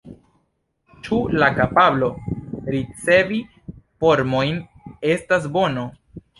[1.07, 2.09] Ĉu la kapablo
[2.77, 3.39] ricevi
[4.03, 4.61] “formojn”
[5.15, 5.89] estas bono?